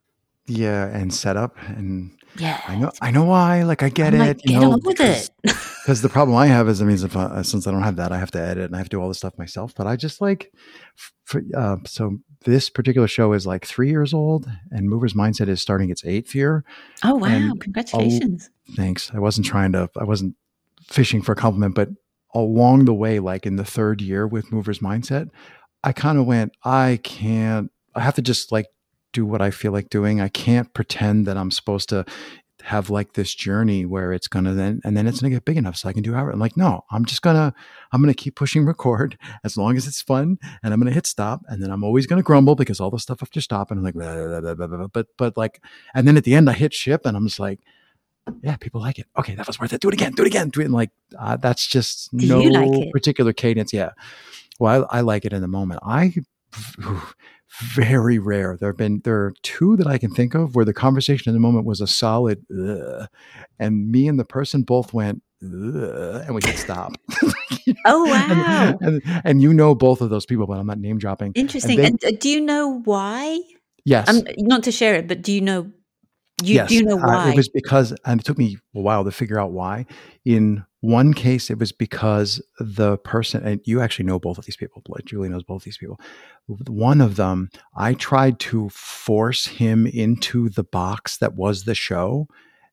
[0.46, 3.62] Yeah, and setup and yeah, I know I know why.
[3.62, 4.26] Like I get I'm it.
[4.26, 5.56] Like, you get know, on with because, it.
[5.82, 7.96] Because the problem I have is, I mean, if I, uh, since I don't have
[7.96, 9.74] that, I have to edit and I have to do all this stuff myself.
[9.74, 10.52] But I just like,
[11.24, 15.60] for, uh, so this particular show is like three years old, and Movers Mindset is
[15.60, 16.64] starting its eighth year.
[17.02, 17.54] Oh wow!
[17.58, 18.50] Congratulations.
[18.76, 19.10] thanks.
[19.14, 19.88] I wasn't trying to.
[19.98, 20.36] I wasn't
[20.82, 21.88] fishing for a compliment, but
[22.34, 25.30] along the way, like in the third year with Movers Mindset,
[25.82, 28.66] I kind of went, I can't I have to just like
[29.12, 30.20] do what I feel like doing.
[30.20, 32.04] I can't pretend that I'm supposed to
[32.62, 35.76] have like this journey where it's gonna then and then it's gonna get big enough
[35.76, 36.30] so I can do however.
[36.30, 37.54] I'm like, no, I'm just gonna
[37.92, 41.42] I'm gonna keep pushing record as long as it's fun, and I'm gonna hit stop,
[41.48, 43.94] and then I'm always gonna grumble because all the stuff after stop, and I'm like,
[43.94, 45.62] blah, blah, blah, but but like,
[45.94, 47.60] and then at the end I hit ship, and I'm just like,
[48.42, 49.06] yeah, people like it.
[49.18, 49.80] Okay, that was worth it.
[49.80, 50.12] Do it again.
[50.12, 50.50] Do it again.
[50.50, 50.64] Do it.
[50.64, 53.72] And like uh, that's just no like particular cadence.
[53.72, 53.90] Yeah.
[54.58, 55.80] Well, I, I like it in the moment.
[55.82, 56.12] I
[57.58, 58.56] very rare.
[58.58, 61.34] There have been there are two that I can think of where the conversation in
[61.34, 63.08] the moment was a solid, Ugh.
[63.58, 65.22] and me and the person both went.
[65.42, 66.92] and we hit stop.
[67.86, 68.78] oh wow!
[68.80, 71.32] And, and, and, you know both of those people, but I'm not name dropping.
[71.34, 71.80] Interesting.
[71.80, 73.40] And, they, and uh, do you know why?
[73.84, 74.08] Yes.
[74.08, 75.70] Um, not to share it, but do you know?
[76.42, 76.68] You, yes.
[76.68, 77.28] Do know why?
[77.28, 79.86] Uh, it was because, and it took me a while to figure out why.
[80.24, 84.56] In one case, it was because the person, and you actually know both of these
[84.56, 84.82] people.
[85.04, 86.00] Julie knows both of these people.
[86.46, 92.26] One of them, I tried to force him into the box that was the show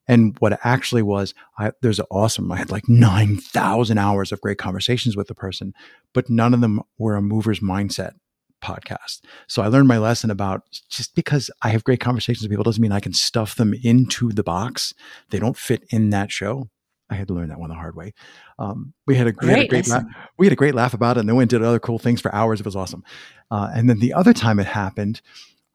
[0.08, 4.56] and what actually was, I, there's an awesome, I had like 9,000 hours of great
[4.56, 5.74] conversations with the person,
[6.14, 8.12] but none of them were a mover's mindset
[8.60, 9.20] podcast.
[9.46, 12.82] So I learned my lesson about just because I have great conversations with people doesn't
[12.82, 14.94] mean I can stuff them into the box.
[15.30, 16.68] They don't fit in that show.
[17.10, 18.12] I had to learn that one the hard way.
[18.58, 20.04] Um, we had a great, had a great laugh.
[20.36, 22.20] we had a great laugh about it, and then went and did other cool things
[22.20, 22.60] for hours.
[22.60, 23.02] It was awesome.
[23.50, 25.22] Uh, and then the other time it happened,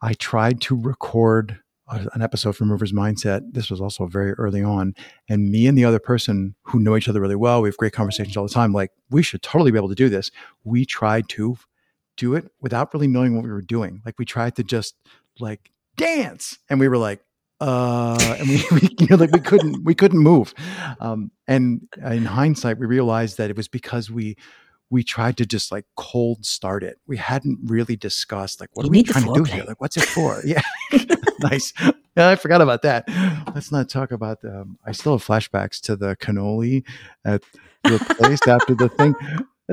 [0.01, 3.41] I tried to record an episode from Movers Mindset.
[3.51, 4.95] This was also very early on.
[5.29, 7.93] And me and the other person who know each other really well, we have great
[7.93, 8.73] conversations all the time.
[8.73, 10.31] Like, we should totally be able to do this.
[10.63, 11.57] We tried to
[12.17, 14.01] do it without really knowing what we were doing.
[14.05, 14.95] Like, we tried to just
[15.39, 16.57] like dance.
[16.69, 17.21] And we were like,
[17.59, 20.53] uh, and we, we, you know, like we couldn't, we couldn't move.
[20.99, 24.35] Um, and in hindsight, we realized that it was because we,
[24.93, 26.99] we tried to just like cold start it.
[27.07, 29.63] We hadn't really discussed like what you are we trying to do here?
[29.67, 30.41] Like what's it for?
[30.45, 30.61] Yeah.
[31.39, 31.73] nice.
[32.15, 33.05] Yeah, I forgot about that.
[33.55, 36.83] Let's not talk about the um, I still have flashbacks to the cannoli
[37.25, 37.41] at
[37.83, 39.15] the place after the thing.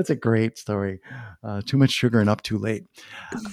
[0.01, 0.99] That's a great story.
[1.43, 2.85] Uh, too much sugar and up too late.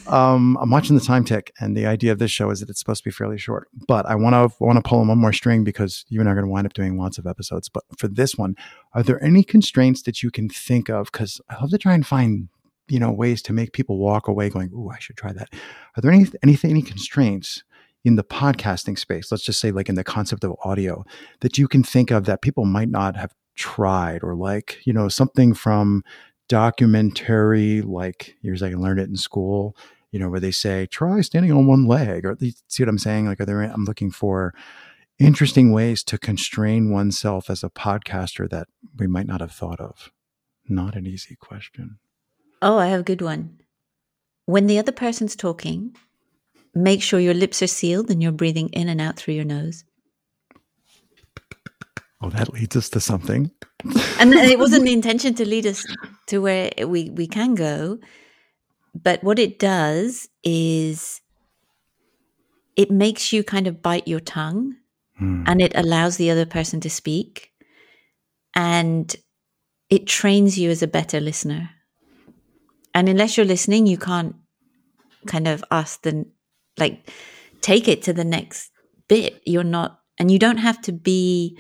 [0.07, 2.79] Um, I'm watching the time tick, and the idea of this show is that it's
[2.79, 3.69] supposed to be fairly short.
[3.87, 6.33] But I want to want to pull on one more string because you and I
[6.33, 7.69] are going to wind up doing lots of episodes.
[7.69, 8.57] But for this one,
[8.95, 11.13] are there any constraints that you can think of?
[11.13, 12.49] Because I love to try and find
[12.89, 15.53] you know ways to make people walk away going, "Ooh, I should try that."
[15.99, 17.63] Are there any anything any constraints
[18.07, 19.31] in the podcasting space?
[19.31, 21.05] Let's just say, like in the concept of audio,
[21.41, 25.09] that you can think of that people might not have tried or like you know
[25.09, 26.03] something from
[26.49, 29.77] documentary like years I can learn it in school,
[30.11, 33.27] you know, where they say try standing on one leg, or see what I'm saying?
[33.27, 33.63] Like, are there?
[33.63, 34.55] I'm looking for
[35.19, 40.11] interesting ways to constrain oneself as a podcaster that we might not have thought of.
[40.69, 41.99] Not an easy question.
[42.63, 43.59] Oh, I have a good one.
[44.47, 45.95] When the other person's talking,
[46.75, 49.85] make sure your lips are sealed and you're breathing in and out through your nose.
[52.21, 53.51] Oh, that leads us to something.
[54.19, 55.85] and it wasn't the intention to lead us
[56.29, 57.99] to where we, we can go.
[58.95, 61.21] But what it does is
[62.77, 64.77] it makes you kind of bite your tongue
[65.19, 65.45] hmm.
[65.47, 67.51] and it allows the other person to speak.
[68.55, 69.15] And
[69.91, 71.71] it trains you as a better listener.
[72.95, 74.35] And unless you're listening, you can't
[75.27, 76.27] kind of ask the,
[76.79, 77.11] like,
[77.61, 78.71] take it to the next
[79.09, 79.41] bit.
[79.47, 81.59] You're not, and you don't have to be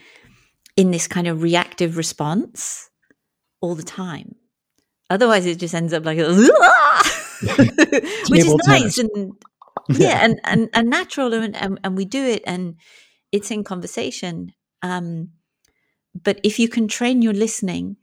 [0.76, 2.88] in this kind of reactive response
[3.60, 4.34] all the time.
[5.10, 6.28] Otherwise, it just ends up like, which
[8.44, 9.32] is nice and
[9.88, 12.76] yeah, and, and, and natural, and, and, and we do it, and
[13.32, 14.52] it's in conversation.
[14.82, 15.30] Um,
[16.22, 17.96] but if you can train your listening,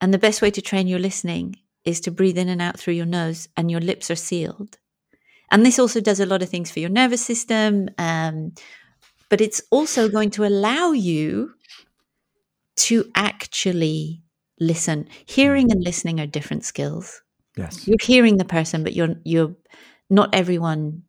[0.00, 2.94] and the best way to train your listening is to breathe in and out through
[2.94, 4.78] your nose, and your lips are sealed.
[5.50, 8.52] And this also does a lot of things for your nervous system, um,
[9.30, 11.54] but it's also going to allow you
[12.76, 14.22] to actually
[14.60, 15.08] listen.
[15.26, 17.22] Hearing and listening are different skills.
[17.56, 17.86] Yes.
[17.86, 19.56] You're hearing the person, but you're you're
[20.08, 21.02] not everyone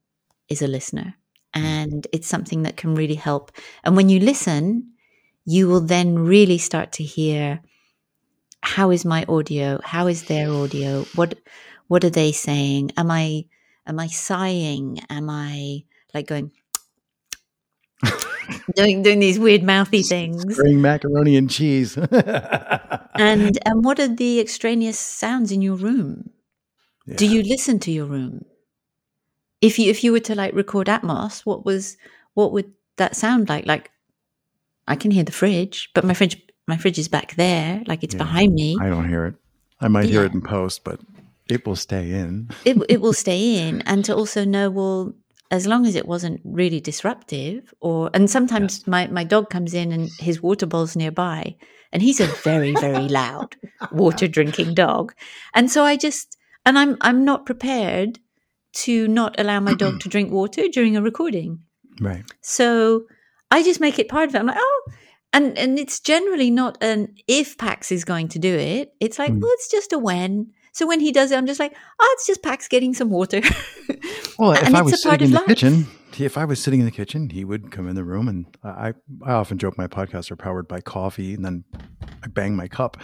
[0.50, 1.16] is a listener.
[1.54, 1.66] Hmm.
[1.66, 3.52] And it's something that can really help.
[3.84, 4.94] And when you listen,
[5.46, 7.62] you will then really start to hear
[8.64, 9.80] how is my audio?
[9.84, 11.04] How is their audio?
[11.16, 11.40] What
[11.88, 12.92] what are they saying?
[12.98, 13.46] Am I
[13.86, 15.00] am I sighing?
[15.10, 15.84] Am I
[16.14, 16.52] like going
[18.76, 20.56] doing doing these weird mouthy things.
[20.56, 21.98] Bring macaroni and cheese.
[23.22, 26.32] and and what are the extraneous sounds in your room?
[27.06, 27.16] Yeah.
[27.18, 28.46] Do you listen to your room?
[29.62, 31.98] If you if you were to like record Atmos, what was
[32.34, 33.66] what would that sound like?
[33.66, 33.92] Like
[34.88, 38.16] I can hear the fridge, but my fridge my fridge is back there, like it's
[38.16, 38.78] yeah, behind me.
[38.80, 39.36] I don't hear it.
[39.80, 40.12] I might yeah.
[40.12, 41.00] hear it in post, but
[41.50, 42.50] it will stay in.
[42.66, 45.14] it it will stay in, and to also know, well,
[45.52, 48.88] as long as it wasn't really disruptive or and sometimes yes.
[48.88, 51.56] my, my dog comes in and his water bowl's nearby
[51.92, 53.56] and he's a very very loud
[53.92, 55.14] water drinking dog
[55.54, 58.20] and so i just and i'm i'm not prepared
[58.74, 61.60] to not allow my dog to drink water during a recording
[62.00, 63.04] right so
[63.50, 64.92] i just make it part of it i'm like oh
[65.34, 69.32] and and it's generally not an if pax is going to do it it's like
[69.32, 69.42] mm.
[69.42, 72.26] well it's just a when so when he does it, I'm just like, oh, it's
[72.26, 73.42] just Pax getting some water.
[74.40, 75.48] Well, if I was sitting in the life.
[75.48, 75.86] kitchen,
[76.20, 78.94] if I was sitting in the kitchen, he would come in the room, and I
[79.24, 81.64] I often joke my podcasts are powered by coffee, and then
[82.24, 82.98] I bang my cup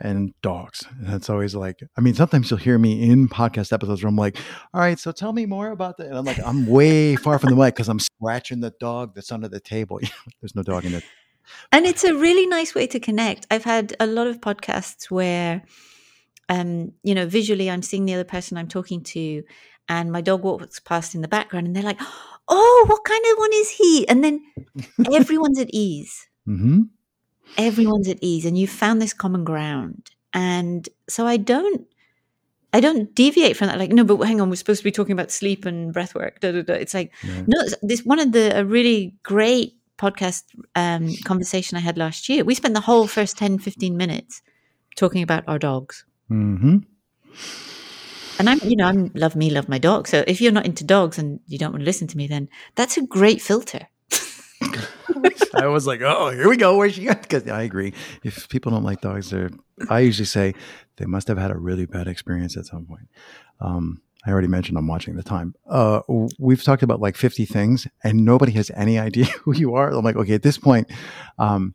[0.00, 0.84] and dogs.
[0.98, 4.16] And that's always like, I mean, sometimes you'll hear me in podcast episodes where I'm
[4.16, 4.36] like,
[4.72, 6.06] all right, so tell me more about that.
[6.06, 9.30] And I'm like, I'm way far from the mic because I'm scratching the dog that's
[9.30, 10.00] under the table.
[10.40, 11.04] There's no dog in it.
[11.72, 13.46] And it's a really nice way to connect.
[13.50, 15.62] I've had a lot of podcasts where,
[16.48, 19.42] um, you know, visually I'm seeing the other person I'm talking to,
[19.88, 22.00] and my dog walks past in the background, and they're like,
[22.50, 24.06] oh, what kind of one is he?
[24.08, 24.42] And then
[25.12, 26.28] everyone's at ease.
[26.46, 26.82] Mm-hmm
[27.56, 31.86] everyone's at ease and you've found this common ground and so i don't
[32.72, 35.12] i don't deviate from that like no but hang on we're supposed to be talking
[35.12, 36.74] about sleep and breath work da, da, da.
[36.74, 37.42] it's like yeah.
[37.46, 40.44] no this one of the a really great podcast
[40.74, 44.42] um, conversation i had last year we spent the whole first 10 15 minutes
[44.96, 46.78] talking about our dogs mm-hmm.
[48.40, 50.82] And i'm you know i'm love me love my dog so if you're not into
[50.82, 53.86] dogs and you don't want to listen to me then that's a great filter
[55.54, 56.76] I was like, oh, here we go.
[56.76, 57.22] Where's she at?
[57.22, 57.92] Because I agree.
[58.22, 59.50] If people don't like dogs, they're,
[59.88, 60.54] I usually say
[60.96, 63.08] they must have had a really bad experience at some point.
[63.60, 65.54] Um, I already mentioned I'm watching the time.
[65.68, 66.00] Uh,
[66.38, 69.90] we've talked about like 50 things and nobody has any idea who you are.
[69.90, 70.90] I'm like, okay, at this point,
[71.38, 71.74] um,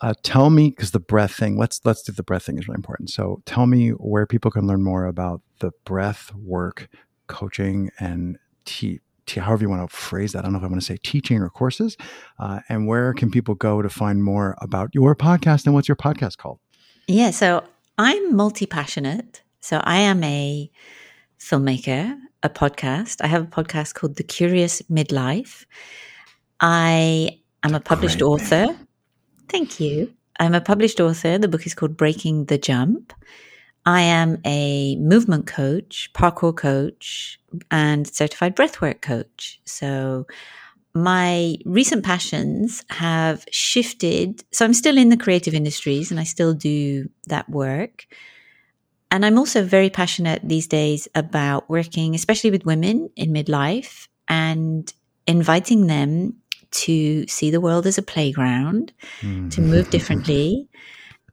[0.00, 1.58] uh, tell me because the breath thing.
[1.58, 3.10] Let's let's do the breath thing is really important.
[3.10, 6.88] So tell me where people can learn more about the breath work,
[7.26, 9.00] coaching, and tea
[9.38, 10.40] however you want to phrase that.
[10.40, 11.96] I don't know if I want to say teaching or courses.
[12.38, 15.96] Uh, and where can people go to find more about your podcast and what's your
[15.96, 16.58] podcast called?
[17.06, 17.62] Yeah, so
[17.98, 19.42] I'm multi passionate.
[19.60, 20.70] So I am a
[21.38, 23.18] filmmaker, a podcast.
[23.22, 25.64] I have a podcast called The Curious Midlife.
[26.60, 28.76] I am a published Great author.
[29.50, 30.14] Thank you.
[30.38, 31.36] I'm a published author.
[31.36, 33.12] The book is called Breaking the Jump.
[33.84, 37.40] I am a movement coach, parkour coach,
[37.70, 39.60] and certified breathwork coach.
[39.64, 40.26] So
[40.94, 44.44] my recent passions have shifted.
[44.52, 48.06] So I'm still in the creative industries and I still do that work.
[49.10, 54.92] And I'm also very passionate these days about working, especially with women in midlife and
[55.26, 56.34] inviting them
[56.70, 59.50] to see the world as a playground, mm.
[59.52, 60.68] to move differently,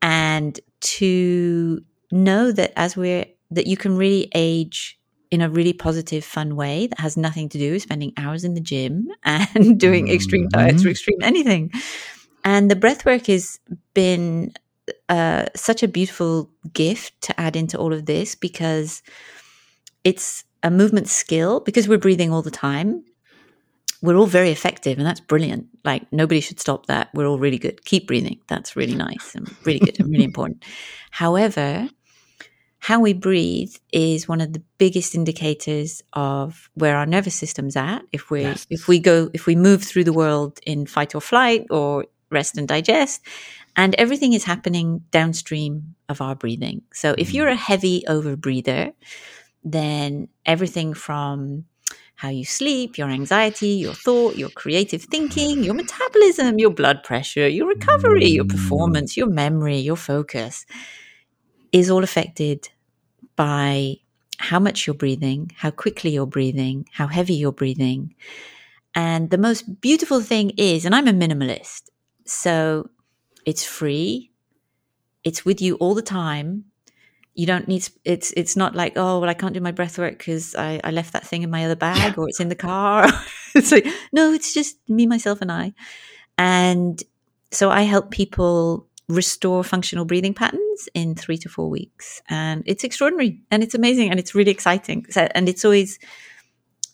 [0.02, 5.00] and to know that as we're that you can really age
[5.32, 8.54] in a really positive, fun way that has nothing to do with spending hours in
[8.54, 10.16] the gym and doing mm-hmm.
[10.16, 11.72] extreme diets or extreme anything.
[12.44, 13.60] And the breath work has
[13.94, 14.54] been
[15.10, 19.02] uh, such a beautiful gift to add into all of this because
[20.04, 23.04] it's a movement skill because we're breathing all the time.
[24.02, 25.68] We're all very effective, and that's brilliant.
[25.84, 27.10] Like nobody should stop that.
[27.14, 27.84] We're all really good.
[27.86, 28.40] Keep breathing.
[28.48, 30.64] That's really nice and really good and really important.
[31.12, 31.90] However,
[32.80, 38.04] how we breathe is one of the biggest indicators of where our nervous system's at.
[38.12, 38.68] If we yes.
[38.70, 42.58] if we go if we move through the world in fight or flight or rest
[42.58, 43.22] and digest,
[43.76, 46.82] and everything is happening downstream of our breathing.
[46.94, 47.58] So if you're a mm.
[47.58, 48.94] heavy overbreather,
[49.64, 51.66] then everything from
[52.18, 57.48] how you sleep, your anxiety, your thought, your creative thinking, your metabolism, your blood pressure,
[57.48, 60.66] your recovery, your performance, your memory, your focus
[61.72, 62.70] is all affected
[63.36, 63.98] by
[64.40, 68.16] how much you're breathing, how quickly you're breathing, how heavy you're breathing.
[68.96, 71.84] And the most beautiful thing is, and I'm a minimalist,
[72.26, 72.90] so
[73.46, 74.32] it's free,
[75.24, 76.66] it's with you all the time.
[77.38, 80.18] You don't need it's it's not like oh well I can't do my breath work
[80.18, 83.08] because I, I left that thing in my other bag or it's in the car.
[83.56, 85.74] it's like no, it's just me, myself, and I.
[86.38, 87.02] And
[87.52, 92.22] so I help people restore functional breathing patterns in three to four weeks.
[92.30, 95.06] And it's extraordinary and it's amazing and it's really exciting.
[95.16, 95.98] And it's always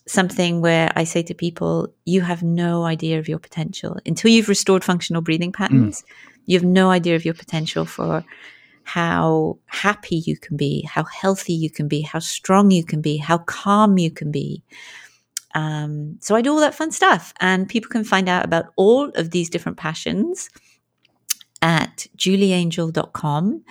[0.06, 4.48] something where I say to people, you have no idea of your potential until you've
[4.48, 6.02] restored functional breathing patterns.
[6.02, 6.04] Mm.
[6.46, 8.24] You have no idea of your potential for
[8.84, 13.16] how happy you can be, how healthy you can be, how strong you can be,
[13.16, 14.62] how calm you can be.
[15.54, 19.10] Um, so I do all that fun stuff, and people can find out about all
[19.10, 20.50] of these different passions
[21.62, 23.64] at julieangel.com.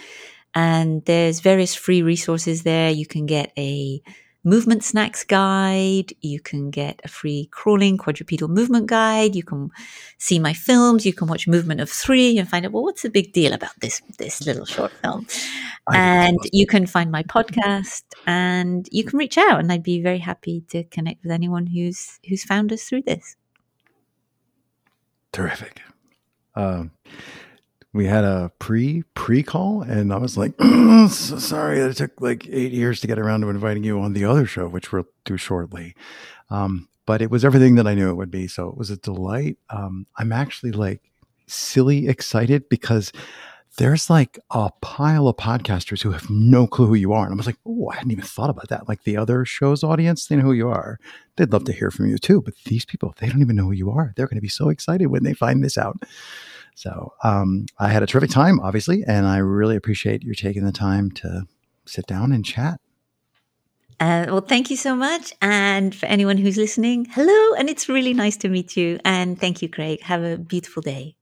[0.56, 2.90] And there's various free resources there.
[2.90, 4.02] You can get a
[4.44, 6.14] movement snacks guide.
[6.22, 9.36] You can get a free crawling quadrupedal movement guide.
[9.36, 9.70] You can
[10.18, 11.06] see my films.
[11.06, 13.80] You can watch Movement of Three and find out, well, what's the big deal about
[13.80, 15.28] this, this little short film?
[15.92, 20.20] and you can find my podcast and you can reach out and I'd be very
[20.20, 23.36] happy to connect with anyone who's, who's found us through this.
[25.32, 25.82] Terrific.
[26.56, 26.92] Um,
[27.94, 32.48] we had a pre pre call, and I was like, so sorry it took like
[32.50, 35.38] eight years to get around to inviting you on the other show, which we'll do
[35.38, 35.96] shortly.
[36.50, 38.48] Um, but it was everything that I knew it would be.
[38.48, 39.58] So it was a delight.
[39.70, 41.02] Um, I'm actually like
[41.48, 43.12] silly excited because
[43.78, 47.26] there's like a pile of podcasters who have no clue who you are.
[47.26, 48.88] And I was like, oh, I hadn't even thought about that.
[48.88, 51.00] Like the other show's audience, they know who you are.
[51.36, 52.42] They'd love to hear from you too.
[52.42, 54.14] But these people, they don't even know who you are.
[54.16, 56.04] They're going to be so excited when they find this out.
[56.76, 60.72] So um, I had a terrific time, obviously, and I really appreciate you taking the
[60.72, 61.44] time to
[61.86, 62.80] sit down and chat.
[64.00, 65.34] Uh, well, thank you so much.
[65.42, 67.56] And for anyone who's listening, hello.
[67.56, 69.00] And it's really nice to meet you.
[69.06, 70.02] And thank you, Craig.
[70.02, 71.16] Have a beautiful day.